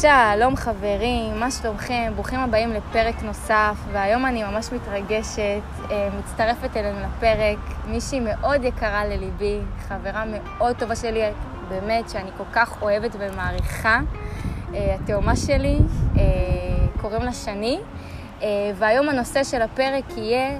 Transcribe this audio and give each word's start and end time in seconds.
שלום 0.00 0.56
חברים, 0.56 1.40
מה 1.40 1.50
שלומכם? 1.50 2.12
ברוכים 2.14 2.40
הבאים 2.40 2.72
לפרק 2.72 3.22
נוסף, 3.22 3.76
והיום 3.92 4.26
אני 4.26 4.44
ממש 4.44 4.72
מתרגשת, 4.72 5.62
אה, 5.90 6.08
מצטרפת 6.18 6.76
אלינו 6.76 6.98
לפרק, 7.00 7.58
מישהי 7.86 8.20
מאוד 8.20 8.64
יקרה 8.64 9.04
לליבי, 9.04 9.58
חברה 9.88 10.24
מאוד 10.24 10.76
טובה 10.76 10.96
שלי, 10.96 11.20
באמת, 11.68 12.10
שאני 12.10 12.30
כל 12.36 12.44
כך 12.52 12.82
אוהבת 12.82 13.16
ומעריכה, 13.18 14.00
אה, 14.74 14.94
התאומה 14.94 15.36
שלי, 15.36 15.78
אה, 16.16 16.22
קוראים 17.00 17.22
לה 17.22 17.32
שני, 17.32 17.80
והיום 18.74 19.08
הנושא 19.08 19.44
של 19.44 19.62
הפרק 19.62 20.04
יהיה 20.16 20.58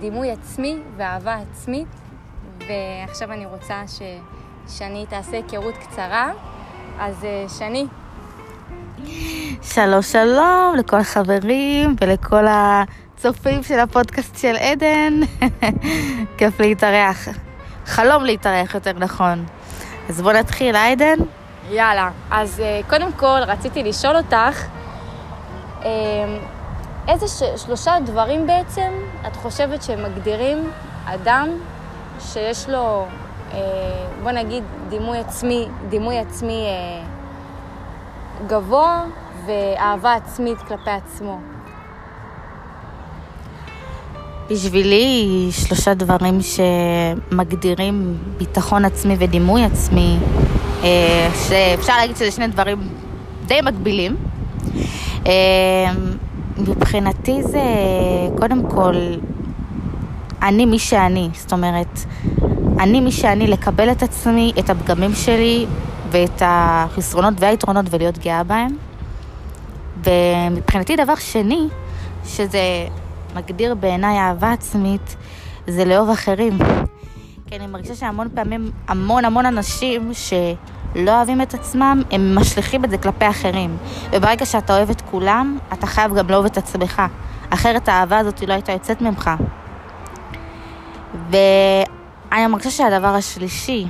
דימוי 0.00 0.30
עצמי 0.30 0.78
ואהבה 0.96 1.34
עצמית, 1.34 1.88
ועכשיו 2.58 3.32
אני 3.32 3.46
רוצה 3.46 3.82
ששני 3.86 5.06
תעשה 5.06 5.36
היכרות 5.36 5.74
קצרה. 5.76 6.32
אז 6.98 7.26
שני, 7.58 7.86
שלום 9.62 10.02
שלום 10.02 10.74
לכל 10.78 10.96
החברים 10.96 11.96
ולכל 12.00 12.44
הצופים 12.48 13.62
של 13.62 13.78
הפודקאסט 13.78 14.38
של 14.38 14.56
עדן. 14.56 15.20
כיף 16.38 16.60
להתארח. 16.60 17.28
חלום 17.86 18.24
להתארח 18.24 18.74
יותר 18.74 18.92
נכון. 18.98 19.44
אז 20.08 20.22
בוא 20.22 20.32
נתחיל, 20.32 20.76
עדן? 20.76 21.18
יאללה. 21.70 22.10
אז 22.30 22.60
אה, 22.60 22.80
קודם 22.90 23.12
כל 23.12 23.38
רציתי 23.46 23.82
לשאול 23.82 24.16
אותך, 24.16 24.64
אה, 25.84 25.90
איזה 27.08 27.28
ש... 27.28 27.42
שלושה 27.64 27.92
דברים 28.04 28.46
בעצם 28.46 28.92
את 29.26 29.36
חושבת 29.36 29.82
שמגדירים 29.82 30.70
אדם 31.06 31.48
שיש 32.20 32.68
לו, 32.68 33.06
אה, 33.52 33.58
בוא 34.22 34.30
נגיד, 34.30 34.64
דימוי 34.88 35.18
עצמי, 35.18 35.68
דימוי 35.88 36.18
עצמי 36.18 36.66
גבוה 38.46 39.04
ואהבה 39.46 40.14
עצמית 40.14 40.58
כלפי 40.58 40.90
עצמו. 40.90 41.38
בשבילי 44.50 45.48
שלושה 45.50 45.94
דברים 45.94 46.38
שמגדירים 46.42 48.18
ביטחון 48.38 48.84
עצמי 48.84 49.16
ודימוי 49.18 49.64
עצמי, 49.64 50.16
אה, 50.82 51.28
שאפשר 51.48 51.96
להגיד 51.96 52.16
שזה 52.16 52.30
שני 52.30 52.46
דברים 52.46 52.78
די 53.46 53.60
מקבילים. 53.62 54.16
אה, 55.26 55.32
מבחינתי 56.58 57.42
זה 57.42 57.62
קודם 58.36 58.70
כל 58.70 58.94
אני 60.42 60.66
מי 60.66 60.78
שאני, 60.78 61.28
זאת 61.34 61.52
אומרת, 61.52 61.98
אני 62.80 63.00
מי 63.00 63.12
שאני 63.12 63.46
לקבל 63.46 63.92
את 63.92 64.02
עצמי, 64.02 64.52
את 64.58 64.70
הפגמים 64.70 65.14
שלי 65.14 65.66
ואת 66.10 66.42
החסרונות 66.44 67.34
והיתרונות 67.38 67.86
ולהיות 67.90 68.18
גאה 68.18 68.44
בהם. 68.44 68.76
ומבחינתי 70.04 70.96
דבר 70.96 71.14
שני, 71.14 71.68
שזה 72.24 72.86
מגדיר 73.36 73.74
בעיניי 73.74 74.18
אהבה 74.18 74.52
עצמית, 74.52 75.16
זה 75.66 75.84
לאהוב 75.84 76.10
אחרים. 76.10 76.58
כי 77.46 77.56
אני 77.56 77.66
מרגישה 77.66 77.94
שהמון 77.94 78.28
פעמים, 78.34 78.70
המון 78.88 79.24
המון 79.24 79.46
אנשים 79.46 80.10
שלא 80.14 81.16
אוהבים 81.16 81.42
את 81.42 81.54
עצמם, 81.54 82.02
הם 82.10 82.38
משליכים 82.38 82.84
את 82.84 82.90
זה 82.90 82.98
כלפי 82.98 83.28
אחרים. 83.28 83.76
וברגע 84.12 84.46
שאתה 84.46 84.76
אוהב 84.76 84.90
את 84.90 85.00
כולם, 85.00 85.58
אתה 85.72 85.86
חייב 85.86 86.14
גם 86.14 86.30
לאהוב 86.30 86.44
את 86.46 86.58
עצמך. 86.58 87.02
אחרת 87.50 87.88
האהבה 87.88 88.18
הזאת 88.18 88.42
לא 88.42 88.52
הייתה 88.52 88.72
יוצאת 88.72 89.02
ממך. 89.02 89.30
ואני 91.30 92.46
מרגישה 92.46 92.70
שהדבר 92.70 93.14
השלישי, 93.14 93.86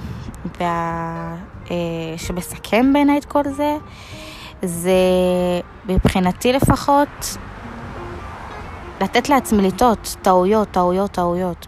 וה... 0.60 1.34
אה, 1.70 1.76
שמסכם 2.16 2.92
בעיניי 2.92 3.18
את 3.18 3.24
כל 3.24 3.42
זה, 3.44 3.76
זה 4.62 4.92
מבחינתי 5.88 6.52
לפחות 6.52 7.36
לתת 9.00 9.28
לעצמי 9.28 9.62
לטעות, 9.62 10.17
טעויות, 10.22 10.68
טעויות, 10.70 11.11
טעויות. 11.11 11.67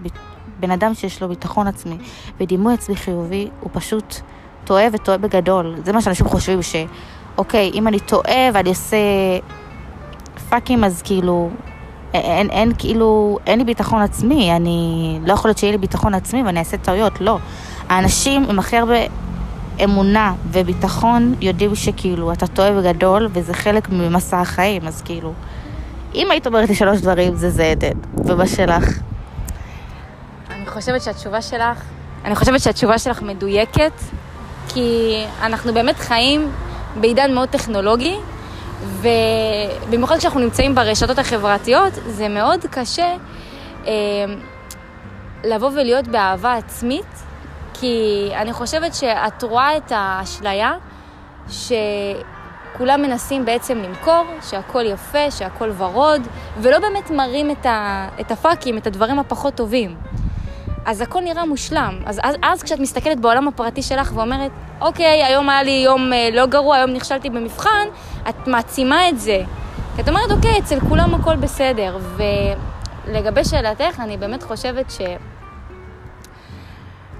בן 0.61 0.71
אדם 0.71 0.95
שיש 0.95 1.23
לו 1.23 1.29
ביטחון 1.29 1.67
עצמי 1.67 1.99
ודימוי 2.41 2.75
עצמי 2.75 2.97
חיובי, 2.97 3.49
הוא 3.61 3.71
פשוט 3.73 4.17
טועה 4.65 4.87
וטועה 4.93 5.19
בגדול. 5.19 5.75
זה 5.85 5.93
מה 5.93 6.01
שאנשים 6.03 6.29
חושבים, 6.29 6.61
שאוקיי, 6.63 7.71
אם 7.75 7.89
אני 7.89 8.01
טועה 8.01 8.49
ואני 8.55 8.69
עושה 8.69 8.97
פאקים, 10.49 10.85
אז 10.85 11.03
כאילו, 11.03 11.51
אין, 12.15 12.51
אין 12.51 12.73
כאילו, 12.79 13.39
אין 13.47 13.59
לי 13.59 13.65
ביטחון 13.65 14.03
עצמי, 14.03 14.57
אני, 14.57 15.19
לא 15.27 15.33
יכול 15.33 15.49
להיות 15.49 15.59
שיהיה 15.59 15.73
לי 15.73 15.79
ביטחון 15.79 16.15
עצמי 16.15 16.43
ואני 16.43 16.59
אעשה 16.59 16.77
טעויות, 16.77 17.21
לא. 17.21 17.39
האנשים 17.89 18.45
עם 18.51 18.59
הכי 18.59 18.77
הרבה 18.77 18.95
אמונה 19.85 20.35
וביטחון 20.51 21.35
יודעים 21.41 21.75
שכאילו 21.75 22.33
אתה 22.33 22.47
טועה 22.47 22.73
בגדול 22.73 23.29
וזה 23.33 23.55
חלק 23.55 23.89
ממסע 23.89 24.41
החיים, 24.41 24.87
אז 24.87 25.03
כאילו, 25.03 25.33
אם 26.15 26.31
היית 26.31 26.47
אומרת 26.47 26.69
לי 26.69 26.75
שלוש 26.75 27.01
דברים 27.01 27.35
זה 27.35 27.51
זה 27.51 27.65
עדן, 27.65 27.99
ומה 28.25 28.47
שלך? 28.47 28.85
אני 30.51 30.67
חושבת 30.67 31.03
שהתשובה 31.03 31.43
שלך, 31.43 31.83
אני 32.25 32.35
חושבת 32.35 32.61
שהתשובה 32.61 32.99
שלך 32.99 33.23
מדויקת, 33.23 33.93
כי 34.69 35.17
אנחנו 35.43 35.75
באמת 35.75 35.97
חיים 35.97 36.51
בעידן 37.01 37.35
מאוד 37.35 37.49
טכנולוגי, 37.49 38.17
ובמיוחד 39.89 40.17
כשאנחנו 40.17 40.41
נמצאים 40.41 40.75
ברשתות 40.75 41.19
החברתיות, 41.19 41.93
זה 42.07 42.29
מאוד 42.29 42.61
קשה 42.71 43.17
אה, 43.87 43.93
לבוא 45.45 45.71
ולהיות 45.71 46.09
באהבה 46.09 46.55
עצמית 46.55 47.26
כי 47.81 48.29
אני 48.35 48.53
חושבת 48.53 48.95
שאת 48.95 49.43
רואה 49.43 49.77
את 49.77 49.93
האשליה 49.95 50.73
שכולם 51.49 53.03
מנסים 53.03 53.45
בעצם 53.45 53.79
למכור, 53.79 54.25
שהכל 54.51 54.85
יפה, 54.87 55.31
שהכל 55.31 55.71
ורוד, 55.77 56.23
ולא 56.59 56.79
באמת 56.79 57.11
מראים 57.11 57.51
את, 57.51 57.67
ה, 57.67 58.09
את 58.21 58.31
הפאקים, 58.31 58.79
את 58.79 58.87
הדברים 58.87 59.19
הפחות 59.19 59.55
טובים. 59.55 59.97
אז 60.87 61.01
הכל 61.01 61.21
נראה 61.21 61.47
מושלם. 61.47 61.99
אז, 62.07 62.21
אז, 62.23 62.35
אז 62.43 62.63
כשאת 62.63 62.81
מסתכלת 62.81 63.21
בעולם 63.21 63.49
הפרטי 63.49 63.83
שלך 63.83 64.13
ואומרת, 64.15 64.51
אוקיי, 64.81 65.25
היום 65.25 65.49
היה 65.49 65.63
לי 65.63 65.83
יום 65.85 66.13
אה, 66.13 66.29
לא 66.33 66.47
גרוע, 66.47 66.77
היום 66.77 66.91
נכשלתי 66.91 67.31
במבחן, 67.31 67.87
את 68.29 68.49
מעצימה 68.49 69.09
את 69.09 69.21
זה. 69.21 69.43
כי 69.97 70.03
את 70.03 70.09
אומרת, 70.09 70.31
אוקיי, 70.31 70.59
אצל 70.59 70.81
כולם 70.81 71.15
הכל 71.15 71.37
בסדר. 71.37 71.99
ולגבי 73.07 73.45
שאלתך, 73.45 74.01
אני 74.01 74.17
באמת 74.17 74.43
חושבת 74.43 74.91
ש... 74.91 75.01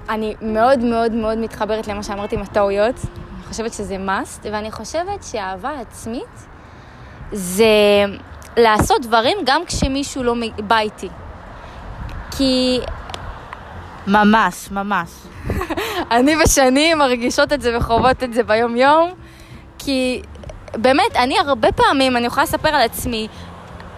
אני 0.09 0.35
מאוד 0.41 0.79
מאוד 0.79 1.11
מאוד 1.11 1.37
מתחברת 1.37 1.87
למה 1.87 2.03
שאמרתי 2.03 2.35
עם 2.35 2.41
הטעויות. 2.41 2.95
אני 2.95 3.45
חושבת 3.45 3.73
שזה 3.73 3.95
must, 3.95 4.47
ואני 4.51 4.71
חושבת 4.71 5.23
שאהבה 5.23 5.71
עצמית 5.79 6.47
זה 7.31 7.65
לעשות 8.57 9.01
דברים 9.01 9.37
גם 9.45 9.65
כשמישהו 9.65 10.23
לא 10.23 10.35
בא 10.67 10.79
איתי. 10.79 11.09
כי... 12.37 12.79
ממש, 14.07 14.71
ממש. 14.71 15.09
אני 16.11 16.35
ושני 16.43 16.93
מרגישות 16.93 17.53
את 17.53 17.61
זה 17.61 17.77
וחוות 17.77 18.23
את 18.23 18.33
זה 18.33 18.43
ביום-יום, 18.43 19.11
כי 19.79 20.21
באמת, 20.73 21.15
אני 21.15 21.39
הרבה 21.39 21.71
פעמים, 21.71 22.17
אני 22.17 22.25
יכולה 22.25 22.43
לספר 22.43 22.69
על 22.69 22.81
עצמי, 22.81 23.27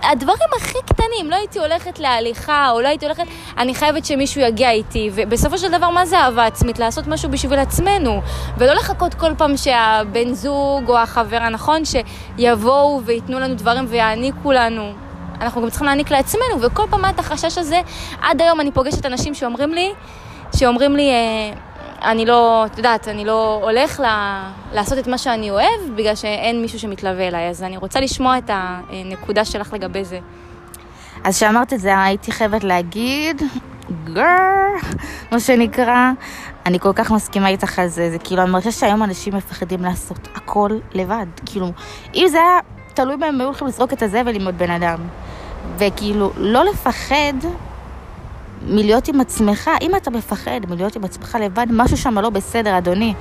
הדברים 0.03 0.49
הכי 0.57 0.77
קטנים, 0.85 1.29
לא 1.29 1.35
הייתי 1.35 1.59
הולכת 1.59 1.99
להליכה, 1.99 2.69
או 2.69 2.81
לא 2.81 2.87
הייתי 2.87 3.05
הולכת, 3.05 3.23
אני 3.57 3.75
חייבת 3.75 4.05
שמישהו 4.05 4.41
יגיע 4.41 4.71
איתי, 4.71 5.09
ובסופו 5.13 5.57
של 5.57 5.71
דבר, 5.71 5.89
מה 5.89 6.05
זה 6.05 6.19
אהבה 6.19 6.45
עצמית? 6.45 6.79
לעשות 6.79 7.07
משהו 7.07 7.31
בשביל 7.31 7.59
עצמנו, 7.59 8.21
ולא 8.57 8.73
לחכות 8.73 9.13
כל 9.13 9.35
פעם 9.37 9.57
שהבן 9.57 10.33
זוג 10.33 10.83
או 10.87 10.97
החבר 10.97 11.37
הנכון, 11.37 11.81
שיבואו 11.85 13.01
וייתנו 13.05 13.39
לנו 13.39 13.55
דברים 13.55 13.85
ויעניקו 13.89 14.51
לנו. 14.51 14.93
אנחנו 15.41 15.61
גם 15.61 15.69
צריכים 15.69 15.85
להעניק 15.85 16.11
לעצמנו, 16.11 16.61
וכל 16.61 16.83
פעם 16.89 17.05
את 17.05 17.19
החשש 17.19 17.57
הזה. 17.57 17.81
עד 18.21 18.41
היום 18.41 18.61
אני 18.61 18.71
פוגשת 18.71 19.05
אנשים 19.05 19.33
שאומרים 19.33 19.73
לי, 19.73 19.93
שאומרים 20.55 20.95
לי, 20.95 21.09
אה, 21.11 21.51
אני 22.01 22.25
לא, 22.25 22.65
את 22.65 22.77
יודעת, 22.77 23.07
אני 23.07 23.25
לא 23.25 23.59
הולך 23.63 23.99
ל, 23.99 24.05
לעשות 24.73 24.99
את 24.99 25.07
מה 25.07 25.17
שאני 25.17 25.51
אוהב, 25.51 25.95
בגלל 25.95 26.15
שאין 26.15 26.61
מישהו 26.61 26.79
שמתלווה 26.79 27.27
אליי, 27.27 27.49
אז 27.49 27.63
אני 27.63 27.77
רוצה 27.77 27.99
לשמוע 27.99 28.37
את 28.37 28.49
הנקודה 28.49 29.45
שלך 29.45 29.73
לגבי 29.73 30.03
זה. 30.03 30.19
אז 31.23 31.35
כשאמרת 31.35 31.73
את 31.73 31.79
זה, 31.79 32.03
הייתי 32.03 32.31
חייבת 32.31 32.63
להגיד, 32.63 33.41
גר, 34.03 34.23
מה 35.31 35.39
שנקרא, 35.39 36.11
אני 36.65 36.79
כל 36.79 36.93
כך 36.95 37.11
מסכימה 37.11 37.47
איתך 37.47 37.79
על 37.79 37.87
זה, 37.87 38.11
זה 38.11 38.19
כאילו, 38.19 38.43
אני 38.43 38.51
מרגישה 38.51 38.71
שהיום 38.71 39.03
אנשים 39.03 39.35
מפחדים 39.35 39.83
לעשות 39.83 40.27
הכל 40.35 40.71
לבד, 40.93 41.25
כאילו, 41.45 41.71
אם 42.15 42.27
זה 42.27 42.37
היה 42.37 42.59
תלוי 42.93 43.17
בהם, 43.17 43.33
הם 43.33 43.41
היו 43.41 43.47
הולכים 43.47 43.67
לזרוק 43.67 43.93
את 43.93 44.01
הזבל 44.01 44.35
עם 44.35 44.45
עוד 44.45 44.57
בן 44.57 44.71
אדם. 44.71 44.99
וכאילו, 45.77 46.31
לא 46.37 46.63
לפחד 46.65 47.33
מלהיות 48.61 49.07
עם 49.07 49.21
עצמך, 49.21 49.69
אם 49.81 49.95
אתה 49.95 50.11
מפחד 50.11 50.59
מלהיות 50.69 50.95
עם 50.95 51.03
עצמך 51.03 51.37
לבד, 51.41 51.67
משהו 51.69 51.97
שם 51.97 52.19
לא 52.19 52.29
בסדר, 52.29 52.77
אדוני. 52.77 53.13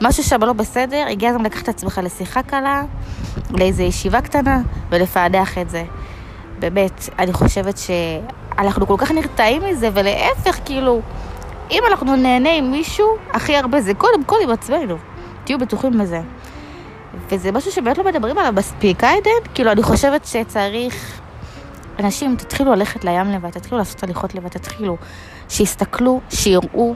משהו 0.00 0.22
שם 0.24 0.44
לא 0.44 0.52
בסדר, 0.52 1.06
הגיע 1.10 1.30
הזמן 1.30 1.44
לקחת 1.44 1.62
את 1.62 1.68
עצמך 1.68 2.00
לשיחה 2.04 2.42
קלה, 2.42 2.82
לאיזו 3.50 3.82
ישיבה 3.82 4.20
קטנה, 4.20 4.60
ולפענח 4.90 5.58
את 5.58 5.70
זה. 5.70 5.84
באמת, 6.58 7.08
אני 7.18 7.32
חושבת 7.32 7.78
שאנחנו 7.78 8.86
כל 8.86 8.94
כך 8.98 9.10
נרתעים 9.10 9.62
מזה, 9.70 9.88
ולהפך, 9.94 10.58
כאילו, 10.64 11.00
אם 11.70 11.82
אנחנו 11.88 12.16
נהנה 12.16 12.52
עם 12.56 12.70
מישהו, 12.70 13.06
הכי 13.32 13.56
הרבה 13.56 13.80
זה 13.80 13.94
קודם 13.94 14.24
כל 14.24 14.36
עם 14.42 14.50
עצמנו. 14.50 14.96
תהיו 15.44 15.58
בטוחים 15.58 15.98
בזה. 15.98 16.20
וזה 17.28 17.52
משהו 17.52 17.72
שבאמת 17.72 17.98
לא 17.98 18.04
מדברים 18.04 18.38
עליו 18.38 18.52
מספיק, 18.56 19.04
עדן? 19.04 19.30
כאילו, 19.54 19.72
אני 19.72 19.82
חושבת 19.82 20.24
שצריך... 20.24 21.20
אנשים, 21.98 22.36
תתחילו 22.36 22.74
ללכת 22.74 23.04
לים 23.04 23.30
לבד, 23.30 23.50
תתחילו 23.50 23.78
לעשות 23.78 24.02
הליכות 24.02 24.34
לבד, 24.34 24.48
תתחילו. 24.48 24.96
שיסתכלו, 25.48 26.20
שיראו. 26.30 26.94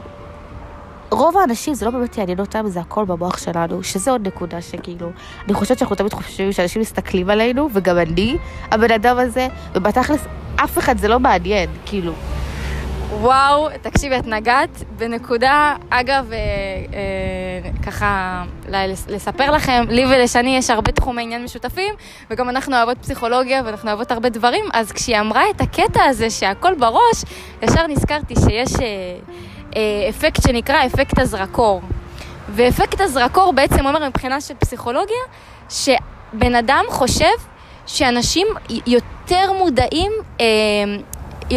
רוב 1.11 1.37
האנשים 1.37 1.73
זה 1.73 1.85
לא 1.85 1.91
באמת 1.91 2.17
יעניין 2.17 2.39
אותם, 2.39 2.67
זה 2.67 2.79
הכל 2.79 3.05
במוח 3.05 3.37
שלנו, 3.37 3.83
שזה 3.83 4.11
עוד 4.11 4.27
נקודה 4.27 4.61
שכאילו, 4.61 5.09
אני 5.45 5.53
חושבת 5.53 5.77
שאנחנו 5.77 5.95
תמיד 5.95 6.13
חושבים 6.13 6.51
שאנשים 6.51 6.81
מסתכלים 6.81 7.29
עלינו, 7.29 7.69
וגם 7.73 7.97
אני, 7.97 8.37
הבן 8.71 8.91
אדם 8.91 9.17
הזה, 9.17 9.47
ובתכלס, 9.75 10.25
אף 10.55 10.77
אחד 10.77 10.97
זה 10.97 11.07
לא 11.07 11.19
מעניין, 11.19 11.69
כאילו. 11.85 12.13
וואו, 13.11 13.69
תקשיבי, 13.81 14.19
את 14.19 14.27
נגעת 14.27 14.83
בנקודה, 14.97 15.75
אגב, 15.89 16.31
אה, 16.31 16.37
אה, 16.37 17.81
ככה, 17.83 18.43
לספר 19.07 19.51
לכם, 19.51 19.83
לי 19.89 20.05
ולשני 20.05 20.57
יש 20.57 20.69
הרבה 20.69 20.91
תחומי 20.91 21.21
עניין 21.21 21.43
משותפים, 21.43 21.93
וגם 22.29 22.49
אנחנו 22.49 22.75
אוהבות 22.75 22.97
פסיכולוגיה 22.97 23.61
ואנחנו 23.65 23.89
אוהבות 23.89 24.11
הרבה 24.11 24.29
דברים, 24.29 24.65
אז 24.73 24.91
כשהיא 24.91 25.19
אמרה 25.19 25.49
את 25.49 25.61
הקטע 25.61 26.03
הזה 26.03 26.29
שהכל 26.29 26.73
בראש, 26.73 27.23
ישר 27.61 27.87
נזכרתי 27.87 28.35
שיש 28.35 28.75
אה, 28.75 28.85
אה, 29.75 30.09
אפקט 30.09 30.43
שנקרא 30.43 30.85
אפקט 30.85 31.19
הזרקור. 31.19 31.81
ואפקט 32.49 33.01
הזרקור 33.01 33.53
בעצם 33.53 33.85
אומר 33.85 34.07
מבחינה 34.07 34.41
של 34.41 34.53
פסיכולוגיה, 34.53 35.23
שבן 35.69 36.55
אדם 36.55 36.83
חושב 36.89 37.33
שאנשים 37.85 38.47
יותר 38.87 39.51
מודעים 39.51 40.11
אה, 40.41 40.45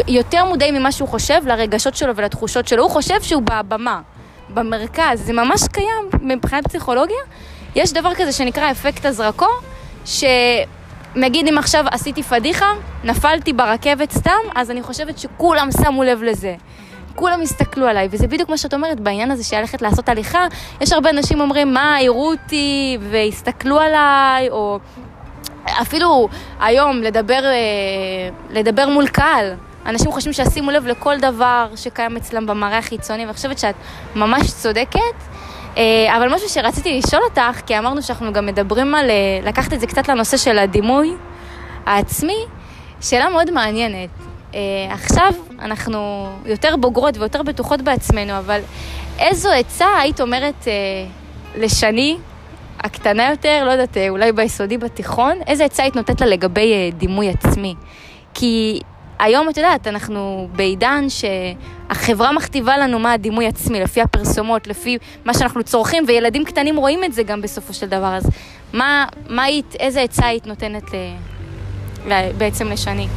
יותר 0.08 0.44
מודעים 0.44 0.74
ממה 0.74 0.92
שהוא 0.92 1.08
חושב 1.08 1.40
לרגשות 1.46 1.96
שלו 1.96 2.16
ולתחושות 2.16 2.68
שלו. 2.68 2.82
הוא 2.82 2.90
חושב 2.90 3.22
שהוא 3.22 3.42
בבמה, 3.42 4.00
במרכז. 4.48 5.20
זה 5.26 5.32
ממש 5.32 5.60
קיים 5.72 6.10
מבחינת 6.22 6.66
פסיכולוגיה. 6.66 7.20
יש 7.74 7.92
דבר 7.92 8.14
כזה 8.14 8.32
שנקרא 8.32 8.70
אפקט 8.70 9.06
הזרקור, 9.06 9.60
שנגיד 10.04 11.48
אם 11.48 11.58
עכשיו 11.58 11.84
עשיתי 11.90 12.22
פדיחה, 12.22 12.72
נפלתי 13.04 13.52
ברכבת 13.52 14.10
סתם, 14.10 14.40
אז 14.54 14.70
אני 14.70 14.82
חושבת 14.82 15.18
שכולם 15.18 15.68
שמו 15.82 16.04
לב 16.04 16.22
לזה. 16.22 16.54
כולם 17.14 17.40
הסתכלו 17.42 17.86
עליי, 17.86 18.08
וזה 18.10 18.26
בדיוק 18.26 18.48
מה 18.48 18.56
שאת 18.56 18.74
אומרת 18.74 19.00
בעניין 19.00 19.30
הזה 19.30 19.44
של 19.44 19.60
ללכת 19.60 19.82
לעשות 19.82 20.08
הליכה. 20.08 20.46
יש 20.80 20.92
הרבה 20.92 21.10
אנשים 21.10 21.40
אומרים, 21.40 21.74
מה, 21.74 21.96
יראו 22.00 22.30
אותי 22.30 22.98
והסתכלו 23.10 23.80
עליי, 23.80 24.50
או 24.50 24.78
אפילו 25.64 26.28
היום 26.60 27.02
לדבר, 27.02 27.44
אה, 27.44 28.28
לדבר 28.50 28.88
מול 28.88 29.06
קהל. 29.06 29.54
אנשים 29.87 30.12
חושבים 30.12 30.32
שישימו 30.32 30.70
לב 30.70 30.87
לכל 30.87 31.19
דבר 31.19 31.67
שקיים 31.76 32.17
אצלם 32.17 32.46
במראה 32.46 32.79
החיצוני, 32.79 33.23
ואני 33.23 33.34
חושבת 33.34 33.58
שאת 33.58 33.75
ממש 34.17 34.50
צודקת. 34.50 34.99
אה, 35.76 36.17
אבל 36.17 36.34
משהו 36.34 36.49
שרציתי 36.49 36.99
לשאול 36.99 37.23
אותך, 37.23 37.61
כי 37.67 37.79
אמרנו 37.79 38.02
שאנחנו 38.02 38.32
גם 38.32 38.46
מדברים 38.46 38.94
על 38.94 39.11
אה, 39.11 39.14
לקחת 39.43 39.73
את 39.73 39.81
זה 39.81 39.87
קצת 39.87 40.08
לנושא 40.08 40.37
של 40.37 40.58
הדימוי 40.58 41.12
העצמי, 41.87 42.38
שאלה 43.00 43.29
מאוד 43.29 43.50
מעניינת. 43.50 44.11
אה, 44.55 44.61
עכשיו 44.90 45.32
אנחנו 45.58 46.29
יותר 46.46 46.76
בוגרות 46.76 47.17
ויותר 47.19 47.43
בטוחות 47.43 47.82
בעצמנו, 47.82 48.38
אבל 48.38 48.61
איזו 49.19 49.50
עצה 49.50 49.87
היית 49.99 50.20
אומרת 50.20 50.69
לשני, 51.56 52.17
הקטנה 52.81 53.31
יותר, 53.31 53.64
לא 53.64 53.70
יודעת, 53.70 53.96
אולי 54.08 54.32
ביסודי, 54.32 54.79
בתיכון, 54.79 55.38
איזה 55.46 55.64
עצה 55.64 55.82
היית 55.82 55.96
נותנת 55.96 56.20
לה 56.20 56.26
לגבי 56.26 56.90
דימוי 56.96 57.29
עצמי? 57.29 57.75
כי 58.34 58.81
היום, 59.22 59.48
את 59.48 59.56
יודעת, 59.56 59.86
אנחנו 59.86 60.48
בעידן 60.56 61.04
שהחברה 61.08 62.32
מכתיבה 62.32 62.78
לנו 62.78 62.98
מה 62.98 63.12
הדימוי 63.12 63.46
עצמי, 63.46 63.80
לפי 63.80 64.00
הפרסומות, 64.00 64.66
לפי 64.66 64.98
מה 65.24 65.34
שאנחנו 65.34 65.62
צורכים, 65.62 66.04
וילדים 66.08 66.44
קטנים 66.44 66.76
רואים 66.76 67.04
את 67.04 67.12
זה 67.12 67.22
גם 67.22 67.42
בסופו 67.42 67.74
של 67.74 67.86
דבר. 67.88 68.14
אז 68.14 68.30
מה, 68.72 69.06
מה 69.28 69.42
היית, 69.42 69.74
איזה 69.74 70.00
עצה 70.00 70.26
היית 70.26 70.46
נותנת 70.46 70.94
ל, 70.94 70.96
ל, 72.06 72.32
בעצם 72.38 72.69
לשני? 72.69 73.08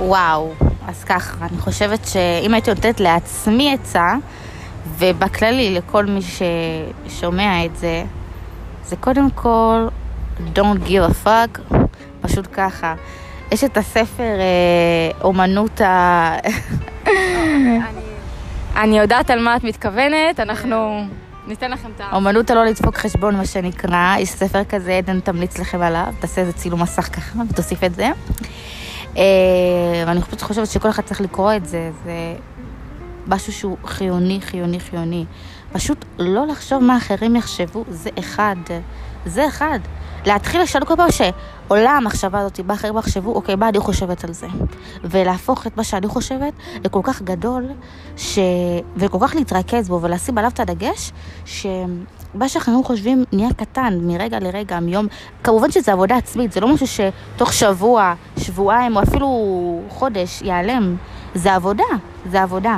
וואו, 0.00 0.52
אז 0.88 1.04
ככה, 1.04 1.46
אני 1.46 1.58
חושבת 1.58 2.08
שאם 2.08 2.54
הייתי 2.54 2.70
נותנת 2.70 3.00
לעצמי 3.00 3.74
עצה, 3.74 4.14
ובכללי 4.98 5.74
לכל 5.74 6.06
מי 6.06 6.20
ששומע 6.22 7.64
את 7.64 7.76
זה, 7.76 8.04
זה 8.84 8.96
קודם 8.96 9.30
כל 9.30 9.88
Don't 10.54 10.88
give 10.88 11.10
a 11.10 11.26
fuck, 11.26 11.74
פשוט 12.20 12.48
ככה. 12.52 12.94
יש 13.52 13.64
את 13.64 13.76
הספר 13.76 14.22
אה, 14.40 15.10
אומנות 15.22 15.80
ה... 15.80 16.36
אני 18.76 18.98
יודעת 18.98 19.30
על 19.30 19.40
מה 19.40 19.56
את 19.56 19.64
מתכוונת, 19.64 20.40
אנחנו 20.40 21.04
ניתן 21.46 21.70
לכם 21.70 21.88
את 21.96 22.00
ה... 22.00 22.16
אומנות 22.16 22.50
הלא 22.50 22.64
לדפוק 22.64 22.96
חשבון, 22.96 23.36
מה 23.36 23.46
שנקרא. 23.46 24.16
יש 24.18 24.28
ספר 24.28 24.64
כזה, 24.64 24.96
עדן 24.98 25.20
תמליץ 25.20 25.58
לכם 25.58 25.82
עליו, 25.82 26.14
תעשה 26.20 26.40
איזה 26.40 26.52
צילום 26.52 26.82
מסך 26.82 27.16
ככה 27.16 27.38
ותוסיף 27.50 27.84
את 27.84 27.94
זה. 27.94 28.10
אה, 29.16 29.22
ואני 30.06 30.22
פשוט 30.22 30.42
חושבת 30.42 30.66
שכל 30.66 30.90
אחד 30.90 31.02
צריך 31.02 31.20
לקרוא 31.20 31.52
את 31.56 31.66
זה, 31.66 31.90
זה 32.04 32.34
משהו 33.26 33.52
שהוא 33.52 33.76
חיוני, 33.84 34.38
חיוני, 34.40 34.80
חיוני. 34.80 35.24
פשוט 35.72 36.04
לא 36.18 36.46
לחשוב 36.46 36.82
מה 36.82 36.96
אחרים 36.96 37.36
יחשבו, 37.36 37.84
זה 37.88 38.10
אחד. 38.18 38.56
זה 39.26 39.48
אחד. 39.48 39.78
להתחיל 40.26 40.62
לשאול 40.62 40.84
כל 40.84 40.96
פעם 40.96 41.08
שעולה 41.10 41.90
המחשבה 41.90 42.40
הזאת, 42.40 42.60
מה 42.60 42.74
אחרים 42.74 42.98
יחשבו, 42.98 43.34
אוקיי, 43.34 43.56
מה 43.56 43.68
אני 43.68 43.78
חושבת 43.78 44.24
על 44.24 44.32
זה? 44.32 44.46
ולהפוך 45.04 45.66
את 45.66 45.76
מה 45.76 45.84
שאני 45.84 46.08
חושבת 46.08 46.52
לכל 46.84 47.00
כך 47.02 47.22
גדול, 47.22 47.66
ש... 48.16 48.38
וכל 48.96 49.18
כך 49.20 49.34
להתרכז 49.34 49.88
בו 49.88 50.02
ולשים 50.02 50.38
עליו 50.38 50.50
את 50.50 50.60
הדגש, 50.60 51.12
שמה 51.44 52.48
שאחרים 52.48 52.84
חושבים 52.84 53.24
נהיה 53.32 53.52
קטן 53.56 53.98
מרגע 54.02 54.38
לרגע, 54.40 54.80
מיום... 54.80 55.06
כמובן 55.44 55.70
שזה 55.70 55.92
עבודה 55.92 56.16
עצמית, 56.16 56.52
זה 56.52 56.60
לא 56.60 56.74
משהו 56.74 56.86
שתוך 56.86 57.52
שבוע, 57.52 58.14
שבועיים 58.38 58.96
או 58.96 59.02
אפילו 59.02 59.28
חודש 59.88 60.42
ייעלם. 60.42 60.96
זה 61.34 61.54
עבודה, 61.54 61.84
זה 62.30 62.42
עבודה. 62.42 62.76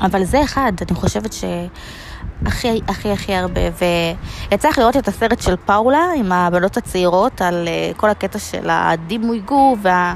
אבל 0.00 0.24
זה 0.24 0.44
אחד, 0.44 0.72
אני 0.88 0.96
חושבת 0.96 1.32
ש... 1.32 1.44
הכי 2.46 2.80
הכי 2.88 3.12
הכי 3.12 3.34
הרבה, 3.34 3.60
ויצא 4.50 4.68
לך 4.68 4.78
לראות 4.78 4.96
את 4.96 5.08
הסרט 5.08 5.42
של 5.42 5.56
פאולה 5.56 6.04
עם 6.16 6.32
הבנות 6.32 6.76
הצעירות 6.76 7.42
על 7.42 7.68
אה, 7.68 7.90
כל 7.96 8.10
הקטע 8.10 8.38
של 8.38 8.70
הדימוי 8.70 9.40
גוף 9.40 9.78
וה... 9.82 10.14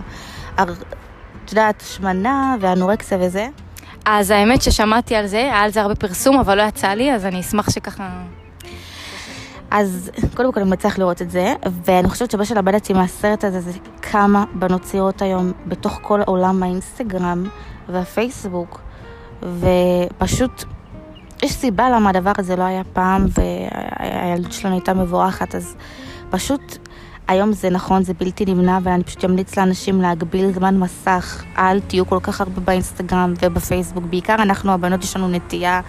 את 0.55 1.51
יודעת, 1.51 1.83
השמנה 1.83 2.57
והאנורקסיה 2.61 3.19
וזה. 3.21 3.49
אז 4.05 4.31
האמת 4.31 4.63
ששמעתי 4.63 5.15
על 5.15 5.27
זה, 5.27 5.37
היה 5.37 5.61
על 5.61 5.71
זה 5.71 5.81
הרבה 5.81 5.95
פרסום, 5.95 6.39
אבל 6.39 6.59
לא 6.59 6.63
יצא 6.63 6.89
לי, 6.89 7.15
אז 7.15 7.27
אני 7.27 7.41
אשמח 7.41 7.71
שככה... 7.71 8.09
אז 9.71 10.11
קודם 10.35 10.53
כל 10.53 10.61
אני 10.61 10.71
מצליח 10.71 10.99
לראות 10.99 11.23
את 11.23 11.31
זה, 11.31 11.55
ואני 11.85 12.09
חושבת 12.09 12.31
שמה 12.31 12.45
שלמדתי 12.45 12.93
מהסרט 12.93 13.45
הזה 13.45 13.61
זה 13.61 13.73
כמה 14.03 14.45
בנות 14.55 14.83
צעירות 14.83 15.23
היום 15.23 15.53
בתוך 15.67 15.99
כל 16.03 16.21
עולם 16.27 16.63
האינסטגרם 16.63 17.45
והפייסבוק, 17.89 18.81
ופשוט 19.43 20.65
יש 21.43 21.53
סיבה 21.53 21.91
למה 21.91 22.11
הדבר 22.11 22.33
הזה 22.39 22.57
לא 22.57 22.63
היה 22.63 22.83
פעם, 22.93 23.27
והילדות 23.29 24.53
שלנו 24.53 24.75
הייתה 24.75 24.95
מבורכת, 24.95 25.55
אז 25.55 25.77
פשוט 26.31 26.79
היום 27.29 27.53
זה 27.53 27.71
נכון, 27.71 28.03
זה 28.03 28.15
בלתי 28.15 28.45
נמנע, 28.45 28.79
ואני 28.83 29.05
פשוט 29.05 29.25
אמליץ 29.25 29.57
לאנשים 29.57 30.01
להגביל 30.01 30.53
זמן 30.53 30.79
מסך. 30.79 31.45
אל 31.59 31.81
תהיו 31.81 32.07
כל 32.07 32.19
כך 32.23 32.41
הרבה 32.41 32.61
באינסטגרם 32.61 33.35
ובפייסבוק. 33.43 34.05
בעיקר 34.05 34.35
אנחנו, 34.35 34.73
הבנות, 34.73 35.05
יש 35.05 35.17
לנו 35.17 35.29
נטייה 35.29 35.81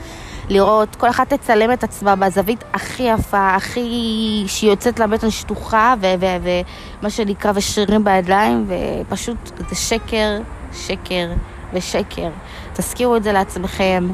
לראות, 0.50 0.96
כל 0.96 1.10
אחת 1.10 1.34
תצלם 1.34 1.74
את 1.74 1.84
עצמה 1.84 2.16
בזווית 2.16 2.64
הכי 2.74 3.04
יפה, 3.04 3.56
הכי... 3.56 4.44
שהיא 4.48 4.70
יוצאת 4.70 5.00
לבטן 5.00 5.30
שטוחה, 5.30 5.94
ומה 6.02 7.10
שנקרא, 7.10 7.52
ושרירים 7.56 8.04
בידיים, 8.04 8.68
ופשוט 8.68 9.52
זה 9.70 9.76
שקר, 9.76 10.40
שקר 10.74 11.32
ושקר. 11.74 12.30
תזכירו 12.74 13.16
את 13.16 13.24
זה 13.24 13.32
לעצמכם. 13.32 14.08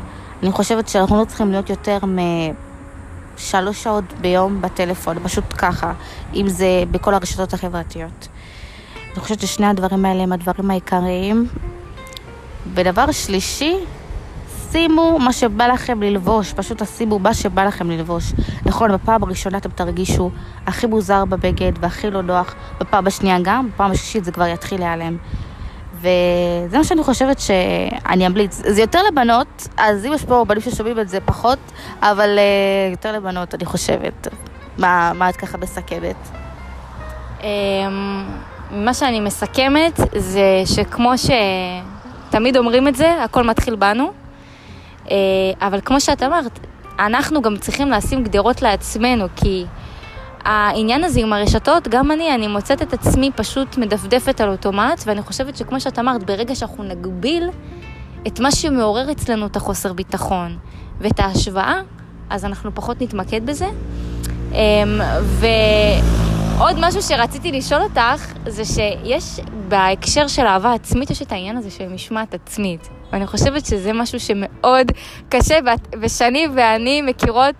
אני 0.43 0.51
חושבת 0.51 0.88
שאנחנו 0.88 1.19
לא 1.19 1.25
צריכים 1.25 1.51
להיות 1.51 1.69
יותר 1.69 1.98
משלוש 3.38 3.84
שעות 3.84 4.03
ביום 4.22 4.62
בטלפון, 4.62 5.17
פשוט 5.24 5.43
ככה, 5.58 5.93
אם 6.36 6.48
זה 6.48 6.84
בכל 6.91 7.13
הרשתות 7.13 7.53
החברתיות. 7.53 8.27
אני 9.13 9.19
חושבת 9.19 9.39
ששני 9.39 9.67
הדברים 9.67 10.05
האלה 10.05 10.24
הם 10.24 10.31
הדברים 10.31 10.72
העיקריים. 10.72 11.48
ודבר 12.74 13.12
שלישי, 13.12 13.75
שימו 14.72 15.19
מה 15.19 15.34
שבא 15.34 15.67
לכם 15.67 16.03
ללבוש, 16.03 16.53
פשוט 16.53 16.84
תשימו 16.84 17.19
מה 17.19 17.34
שבא 17.34 17.65
לכם 17.65 17.91
ללבוש. 17.91 18.34
נכון, 18.65 18.91
בפעם 18.91 19.24
הראשונה 19.24 19.58
אתם 19.58 19.69
תרגישו 19.69 20.31
הכי 20.65 20.88
מוזר 20.88 21.25
בבגד 21.25 21.72
והכי 21.79 22.12
לא 22.12 22.22
נוח, 22.22 22.55
בפעם 22.79 23.08
השנייה 23.08 23.38
גם, 23.41 23.69
בפעם 23.74 23.91
השלישית 23.91 24.25
זה 24.25 24.31
כבר 24.31 24.48
יתחיל 24.48 24.79
להיעלם. 24.79 25.17
וזה 25.99 26.77
מה 26.77 26.83
שאני 26.83 27.03
חושבת 27.03 27.39
שאני 27.39 28.27
אמליץ. 28.27 28.61
זה 28.65 28.81
יותר 28.81 28.99
לבנות, 29.11 29.67
אז 29.77 30.05
אם 30.05 30.13
יש 30.13 30.25
פה 30.25 30.45
בנים 30.47 30.61
ששומעים 30.61 30.99
את 30.99 31.09
זה 31.09 31.19
פחות, 31.25 31.59
אבל 32.01 32.29
uh, 32.37 32.91
יותר 32.91 33.11
לבנות, 33.11 33.55
אני 33.55 33.65
חושבת. 33.65 34.27
מה, 34.77 35.11
מה 35.15 35.29
את 35.29 35.35
ככה 35.35 35.57
מסכמת? 35.57 36.15
Um, 37.39 37.43
מה 38.71 38.93
שאני 38.93 39.19
מסכמת 39.19 39.99
זה 40.15 40.61
שכמו 40.65 41.11
שתמיד 41.17 42.57
אומרים 42.57 42.87
את 42.87 42.95
זה, 42.95 43.23
הכל 43.23 43.43
מתחיל 43.43 43.75
בנו. 43.75 44.11
Uh, 45.05 45.09
אבל 45.61 45.81
כמו 45.81 45.99
שאת 46.01 46.23
אמרת, 46.23 46.59
אנחנו 46.99 47.41
גם 47.41 47.57
צריכים 47.57 47.91
לשים 47.91 48.23
גדרות 48.23 48.61
לעצמנו, 48.61 49.25
כי 49.35 49.65
העניין 50.43 51.03
הזה 51.03 51.19
עם 51.19 51.34
הרשתות, 51.34 51.88
גם 51.88 52.12
אני, 52.12 52.36
אני 52.36 52.48
מוצאת 52.48 52.81
את 52.81 52.93
עצמי 52.93 53.31
פשוט 53.36 53.77
מדפדפת 53.77 54.41
על 54.41 54.50
אוטומט, 54.50 55.03
ואני 55.05 55.22
חושבת 55.22 55.58
שכמו 55.58 55.79
שאת 55.79 56.00
אמרת, 56.00 56.24
ברגע 56.24 56.55
שאנחנו 56.55 56.84
נגביל 56.84 57.50
את 58.27 58.39
מה 58.39 58.51
שמעורר 58.51 59.12
אצלנו 59.12 59.46
את 59.46 59.55
החוסר 59.55 59.93
ביטחון 59.93 60.58
ואת 61.00 61.19
ההשוואה, 61.19 61.81
אז 62.29 62.46
אנחנו 62.46 62.75
פחות 62.75 63.01
נתמקד 63.01 63.46
בזה. 63.46 63.67
אמ, 64.51 65.01
ועוד 65.22 66.75
משהו 66.79 67.01
שרציתי 67.01 67.51
לשאול 67.51 67.81
אותך, 67.81 68.34
זה 68.48 68.65
שיש 68.65 69.39
בהקשר 69.67 70.27
של 70.27 70.46
אהבה 70.46 70.74
עצמית, 70.74 71.10
יש 71.10 71.22
את 71.22 71.31
העניין 71.31 71.58
הזה 71.58 71.72
של 71.72 71.88
משמעת 71.88 72.34
עצמית. 72.34 72.89
ואני 73.12 73.27
חושבת 73.27 73.65
שזה 73.65 73.93
משהו 73.93 74.19
שמאוד 74.19 74.91
קשה, 75.29 75.60
ושני 76.01 76.48
ואני 76.55 77.01
מכירות 77.01 77.55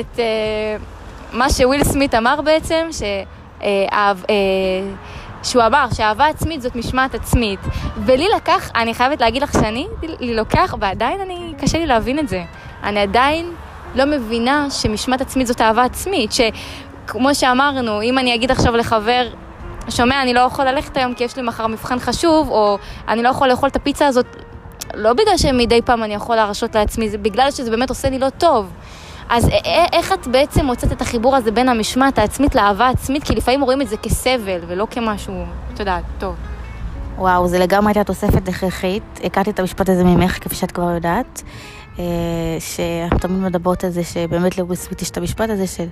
את... 0.00 0.20
מה 1.36 1.50
שוויל 1.50 1.84
סמית 1.84 2.14
אמר 2.14 2.40
בעצם, 2.40 2.86
ש... 2.90 3.02
אה, 3.62 3.86
אה, 3.92 4.12
שהוא 5.42 5.62
אמר 5.66 5.86
שאהבה 5.94 6.26
עצמית 6.26 6.62
זאת 6.62 6.76
משמעת 6.76 7.14
עצמית. 7.14 7.60
ולי 7.96 8.28
לקח, 8.36 8.70
אני 8.74 8.94
חייבת 8.94 9.20
להגיד 9.20 9.42
לך 9.42 9.52
שאני, 9.52 9.86
לי 10.20 10.34
לוקח, 10.34 10.74
ועדיין 10.80 11.20
אני, 11.20 11.52
קשה 11.58 11.78
לי 11.78 11.86
להבין 11.86 12.18
את 12.18 12.28
זה. 12.28 12.44
אני 12.82 13.00
עדיין 13.00 13.52
לא 13.94 14.04
מבינה 14.04 14.70
שמשמעת 14.70 15.20
עצמית 15.20 15.46
זאת 15.46 15.60
אהבה 15.60 15.84
עצמית, 15.84 16.30
שכמו 16.32 17.34
שאמרנו, 17.34 18.02
אם 18.02 18.18
אני 18.18 18.34
אגיד 18.34 18.50
עכשיו 18.50 18.76
לחבר, 18.76 19.28
שומע, 19.88 20.22
אני 20.22 20.34
לא 20.34 20.40
יכול 20.40 20.64
ללכת 20.64 20.96
היום 20.96 21.14
כי 21.14 21.24
יש 21.24 21.36
לי 21.36 21.42
מחר 21.42 21.66
מבחן 21.66 21.98
חשוב, 21.98 22.50
או 22.50 22.78
אני 23.08 23.22
לא 23.22 23.28
יכול 23.28 23.48
לאכול 23.48 23.68
את 23.68 23.76
הפיצה 23.76 24.06
הזאת, 24.06 24.26
לא 24.94 25.12
בגלל 25.12 25.36
שמדי 25.36 25.82
פעם 25.82 26.02
אני 26.02 26.14
יכול 26.14 26.36
להרשות 26.36 26.74
לעצמי, 26.74 27.10
זה 27.10 27.18
בגלל 27.18 27.50
שזה 27.50 27.70
באמת 27.70 27.88
עושה 27.88 28.10
לי 28.10 28.18
לא 28.18 28.30
טוב. 28.30 28.72
אז 29.28 29.48
איך 29.92 30.12
את 30.12 30.26
בעצם 30.26 30.66
מוצאת 30.66 30.92
את 30.92 31.00
החיבור 31.00 31.36
הזה 31.36 31.50
בין 31.50 31.68
המשמעת 31.68 32.18
העצמית 32.18 32.54
לאהבה 32.54 32.86
העצמית? 32.86 33.24
כי 33.24 33.34
לפעמים 33.34 33.62
רואים 33.62 33.82
את 33.82 33.88
זה 33.88 33.96
כסבל 33.96 34.60
ולא 34.66 34.86
כמשהו, 34.90 35.44
את 35.74 35.80
יודעת, 35.80 36.04
טוב. 36.18 36.34
וואו, 37.18 37.48
זה 37.48 37.58
לגמרי 37.58 37.88
הייתה 37.90 38.04
תוספת 38.04 38.48
הכרחית. 38.48 39.20
הכרתי 39.24 39.50
את 39.50 39.60
המשפט 39.60 39.88
הזה 39.88 40.04
ממך, 40.04 40.38
כפי 40.40 40.54
שאת 40.54 40.70
כבר 40.70 40.90
יודעת. 40.90 41.42
אה, 41.98 42.04
שאנחנו 42.58 43.18
תמיד 43.18 43.38
מדברות 43.38 43.84
על 43.84 43.90
זה 43.90 44.04
שבאמת 44.04 44.58
לוויל 44.58 44.76
סוויט 44.76 45.02
יש 45.02 45.10
את 45.10 45.16
המשפט 45.16 45.50
הזה 45.50 45.66
של 45.66 45.86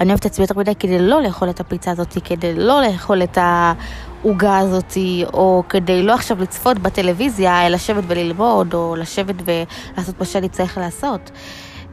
אני 0.00 0.08
אוהבת 0.08 0.20
את 0.20 0.26
עצמי 0.26 0.44
יותר 0.44 0.58
מדי 0.58 0.74
כדי 0.74 0.98
לא 0.98 1.22
לאכול 1.22 1.50
את 1.50 1.60
הפיצה 1.60 1.90
הזאת, 1.90 2.18
כדי 2.24 2.54
לא 2.54 2.82
לאכול 2.82 3.22
את 3.22 3.38
העוגה 3.40 4.58
הזאת, 4.58 4.96
או 5.32 5.62
כדי 5.68 6.02
לא 6.02 6.14
עכשיו 6.14 6.42
לצפות 6.42 6.78
בטלוויזיה, 6.78 7.66
אלא 7.66 7.74
לשבת 7.74 8.04
וללמוד, 8.06 8.74
או 8.74 8.96
לשבת 8.96 9.34
ולעשות 9.44 10.20
מה 10.20 10.26
שאני 10.26 10.48
צריך 10.48 10.78
לעשות. 10.78 11.30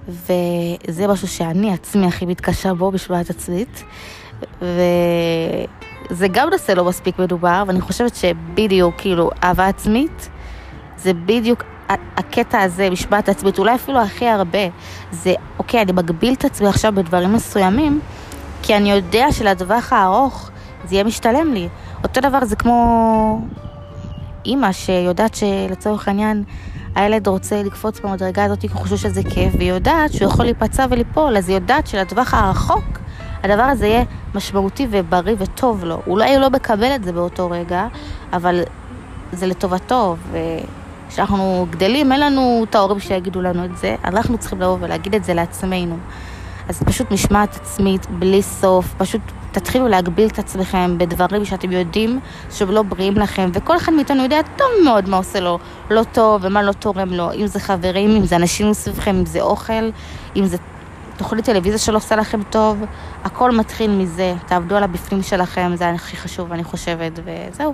וזה 0.08 1.08
משהו 1.08 1.28
שאני 1.28 1.74
עצמי 1.74 2.08
הכי 2.08 2.26
מתקשה 2.26 2.74
בו 2.74 2.92
בשבועת 2.92 3.30
עצמית. 3.30 3.84
וזה 4.62 6.28
גם 6.28 6.50
נושא 6.50 6.72
לא 6.72 6.86
מספיק 6.86 7.20
מדובר, 7.20 7.64
ואני 7.68 7.82
חושבת 7.82 8.16
שבדיוק, 8.16 8.96
כאילו, 8.98 9.30
אהבה 9.44 9.68
עצמית, 9.68 10.30
זה 10.98 11.14
בדיוק 11.14 11.64
הקטע 11.90 12.62
הזה, 12.62 12.90
משפט 12.90 13.30
עצמית, 13.30 13.60
אולי 13.60 13.76
אפילו 13.76 14.02
הכי 14.02 14.28
הרבה, 14.28 14.60
זה, 15.12 15.34
אוקיי, 15.60 15.82
אני 15.82 15.92
מגביל 15.92 16.34
את 16.34 16.46
עצמי 16.46 16.68
עכשיו 16.68 16.94
בדברים 16.96 17.34
מסוימים, 17.34 18.00
כי 18.64 18.78
אני 18.78 18.92
יודע 18.92 19.32
שלטווח 19.32 19.94
הארוך 19.94 20.50
זה 20.86 20.96
יהיה 20.96 21.04
משתלם 21.04 21.54
לי. 21.54 21.70
אותו 22.04 22.22
דבר 22.22 22.46
זה 22.46 22.56
כמו 22.56 23.42
אימא 24.46 24.72
שיודעת 24.72 25.36
שלצורך 25.36 26.08
העניין 26.08 26.44
הילד 26.98 27.28
רוצה 27.28 27.64
לקפוץ 27.64 28.00
במדרגה 28.00 28.44
הזאת 28.44 28.62
כי 28.62 28.68
הוא 28.68 28.82
חושב 28.82 28.98
שזה 28.98 29.22
כיף, 29.24 29.54
והיא 29.58 29.70
יודעת 29.70 30.14
שהוא 30.14 30.32
יכול 30.32 30.46
להיפצע 30.46 30.86
וליפול, 30.90 31.38
אז 31.38 31.50
היא 31.50 31.56
יודעת 31.56 31.88
שלטווח 31.88 32.34
הרחוק 32.34 33.00
הדבר 33.44 33.64
הזה 33.64 33.88
יהיה 33.88 34.04
משמעותי 34.36 34.88
ובריא 34.92 35.36
וטוב 35.40 35.84
לו. 35.86 36.02
אולי 36.08 36.36
הוא 36.36 36.42
לא 36.42 36.50
מקבל 36.50 36.96
את 36.96 37.04
זה 37.04 37.12
באותו 37.12 37.50
רגע, 37.50 37.88
אבל 38.34 38.62
זה 39.32 39.48
לטובתו, 39.48 40.16
וכשאנחנו 40.32 41.68
גדלים 41.70 42.12
אין 42.12 42.20
לנו 42.20 42.66
את 42.70 42.76
ההורים 42.76 43.00
שיגידו 43.00 43.42
לנו 43.42 43.66
את 43.66 43.78
זה, 43.78 43.96
אנחנו 44.04 44.38
צריכים 44.38 44.62
לבוא 44.62 44.78
ולהגיד 44.82 45.16
את 45.16 45.24
זה 45.24 45.34
לעצמנו. 45.34 45.98
אז 46.70 46.84
פשוט 46.84 47.12
משמעת 47.12 47.56
עצמית 47.56 48.08
בלי 48.10 48.42
סוף, 48.42 48.94
פשוט 48.98 49.22
תתחילו 49.52 49.88
להגביל 49.88 50.28
את 50.28 50.40
עצמכם 50.40 50.98
בדברים 50.98 51.46
שאתם 51.46 51.72
יודעים 51.72 52.20
שהם 52.52 52.72
לא 52.72 52.82
בריאים 52.82 53.18
לכם, 53.18 53.50
וכל 53.54 53.78
אחד 53.78 53.94
מאיתנו 53.94 54.24
יודע 54.24 54.42
טוב 54.56 54.68
מאוד 54.86 55.10
מה 55.10 55.18
עושה 55.18 55.40
לו 55.40 55.60
לא 55.90 56.04
טוב 56.12 56.42
ומה 56.44 56.64
לא 56.64 56.72
תורם 56.72 57.14
לו, 57.14 57.34
אם 57.34 57.48
זה 57.48 57.60
חברים, 57.60 58.16
אם 58.16 58.26
זה 58.26 58.36
אנשים 58.36 58.70
מסביבכם, 58.70 59.16
אם 59.16 59.26
זה 59.26 59.42
אוכל, 59.42 59.90
אם 60.36 60.46
זה 60.46 60.58
תוכנית 61.18 61.46
טלוויזיה 61.46 61.80
שלא 61.80 61.98
עושה 61.98 62.16
לכם 62.16 62.44
טוב, 62.44 62.84
הכל 63.24 63.52
מתחיל 63.52 63.92
מזה, 63.92 64.34
תעבדו 64.46 64.76
על 64.76 64.84
הבפנים 64.84 65.24
שלכם, 65.24 65.72
זה 65.76 65.90
הכי 65.90 66.18
חשוב, 66.18 66.52
אני 66.52 66.64
חושבת, 66.64 67.20
וזהו. 67.26 67.74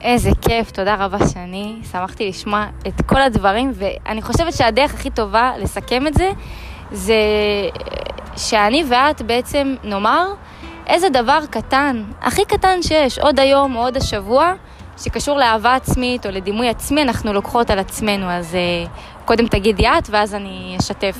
איזה 0.00 0.30
כיף, 0.42 0.70
תודה 0.70 0.94
רבה 0.94 1.28
שני, 1.28 1.80
שמחתי 1.92 2.28
לשמוע 2.28 2.66
את 2.86 3.00
כל 3.06 3.22
הדברים, 3.22 3.72
ואני 3.74 4.22
חושבת 4.22 4.52
שהדרך 4.52 4.94
הכי 4.94 5.10
טובה 5.10 5.52
לסכם 5.58 6.06
את 6.06 6.14
זה, 6.14 6.30
זה 6.92 7.14
שאני 8.38 8.84
ואת 8.88 9.22
בעצם 9.22 9.74
נאמר 9.84 10.26
איזה 10.86 11.08
דבר 11.08 11.38
קטן, 11.50 12.04
הכי 12.22 12.44
קטן 12.44 12.82
שיש, 12.82 13.18
עוד 13.18 13.40
היום 13.40 13.76
או 13.76 13.80
עוד 13.80 13.96
השבוע, 13.96 14.52
שקשור 14.98 15.38
לאהבה 15.38 15.74
עצמית 15.74 16.26
או 16.26 16.30
לדימוי 16.30 16.68
עצמי, 16.68 17.02
אנחנו 17.02 17.32
לוקחות 17.32 17.70
על 17.70 17.78
עצמנו. 17.78 18.30
אז 18.30 18.54
uh, 18.54 18.88
קודם 19.24 19.46
תגידי 19.46 19.88
את 19.88 20.10
ואז 20.10 20.34
אני 20.34 20.76
אשתף. 20.80 21.16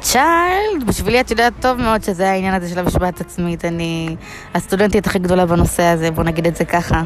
צ'יילד, 0.00 0.86
בשבילי 0.86 1.20
את 1.20 1.30
יודעת 1.30 1.52
טוב 1.60 1.80
מאוד 1.80 2.02
שזה 2.02 2.30
העניין 2.30 2.54
הזה 2.54 2.68
של 2.68 2.78
המשפט 2.78 3.20
עצמית. 3.20 3.64
אני 3.64 4.16
הסטודנטית 4.54 5.06
הכי 5.06 5.18
גדולה 5.18 5.46
בנושא 5.46 5.82
הזה, 5.82 6.10
בוא 6.10 6.24
נגיד 6.24 6.46
את 6.46 6.56
זה 6.56 6.64
ככה. 6.64 7.02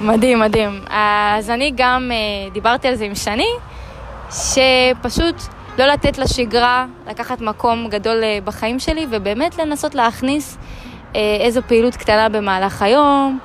מדהים, 0.00 0.40
מדהים. 0.40 0.84
אז 0.90 1.50
אני 1.50 1.72
גם 1.76 2.10
uh, 2.10 2.54
דיברתי 2.54 2.88
על 2.88 2.94
זה 2.94 3.04
עם 3.04 3.14
שני, 3.14 3.48
שפשוט 4.30 5.53
לא 5.78 5.86
לתת 5.86 6.18
לשגרה 6.18 6.86
לקחת 7.08 7.40
מקום 7.40 7.88
גדול 7.88 8.24
אה, 8.24 8.38
בחיים 8.44 8.78
שלי, 8.78 9.06
ובאמת 9.10 9.58
לנסות 9.58 9.94
להכניס 9.94 10.58
אה, 11.16 11.36
איזו 11.40 11.60
פעילות 11.66 11.96
קטנה 11.96 12.28
במהלך 12.28 12.82
היום, 12.82 13.38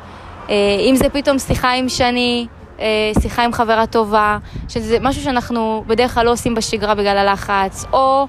אה, 0.49 0.55
אם 0.89 0.95
זה 0.95 1.09
פתאום 1.09 1.39
שיחה 1.39 1.71
עם 1.71 1.89
שני, 1.89 2.47
שיחה 3.21 3.43
עם 3.43 3.53
חברה 3.53 3.87
טובה, 3.87 4.37
שזה 4.69 4.97
משהו 5.01 5.23
שאנחנו 5.23 5.83
בדרך 5.87 6.13
כלל 6.13 6.25
לא 6.25 6.31
עושים 6.31 6.55
בשגרה 6.55 6.95
בגלל 6.95 7.17
הלחץ, 7.17 7.85
או 7.93 8.27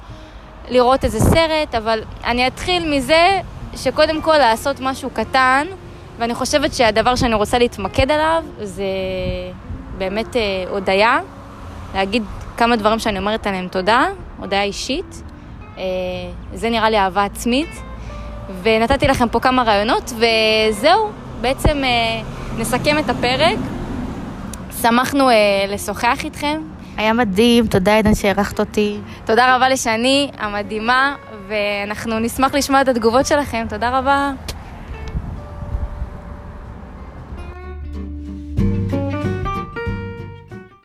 לראות 0.69 1.04
איזה 1.04 1.21
סרט, 1.21 1.75
אבל 1.75 2.02
אני 2.25 2.47
אתחיל 2.47 2.97
מזה 2.97 3.40
שקודם 3.76 4.23
כל 4.23 4.38
לעשות 4.38 4.80
משהו 4.80 5.11
קטן, 5.11 5.66
ואני 6.19 6.35
חושבת 6.35 6.75
שהדבר 6.75 7.14
שאני 7.16 7.35
רוצה 7.35 7.59
להתמקד 7.59 8.11
עליו 8.11 8.42
זה 8.62 8.85
באמת 9.99 10.37
הודיה, 10.71 11.21
להגיד 11.95 12.23
כמה 12.61 12.76
דברים 12.76 12.99
שאני 12.99 13.19
אומרת 13.19 13.47
עליהם 13.47 13.69
תודה, 13.69 14.09
הודעה 14.38 14.62
אישית. 14.62 15.23
אה, 15.79 15.83
זה 16.55 16.71
נראה 16.71 16.90
לי 16.90 16.99
אהבה 16.99 17.25
עצמית. 17.25 17.69
ונתתי 18.62 19.09
לכם 19.09 19.29
פה 19.29 19.40
כמה 19.40 19.62
רעיונות, 19.62 20.12
וזהו, 20.17 21.11
בעצם 21.40 21.85
אה, 21.85 22.23
נסכם 22.59 22.99
את 22.99 23.11
הפרק. 23.11 23.59
שמחנו 24.83 25.31
אה, 25.31 25.35
לשוחח 25.69 26.19
איתכם. 26.25 26.62
היה 26.97 27.12
מדהים, 27.12 27.67
תודה 27.67 27.99
עדן 27.99 28.14
שהערכת 28.14 28.61
אותי. 28.61 28.99
תודה 29.25 29.57
רבה 29.57 29.69
לשני 29.69 30.31
המדהימה, 30.38 31.14
ואנחנו 31.49 32.19
נשמח 32.19 32.55
לשמוע 32.55 32.81
את 32.81 32.88
התגובות 32.88 33.26
שלכם. 33.26 33.67
תודה 33.69 33.99
רבה. 33.99 34.33